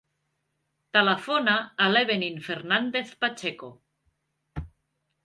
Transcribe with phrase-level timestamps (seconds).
[0.97, 1.53] Telefona
[1.85, 3.71] a l'Evelyn Fernandez Pacheco.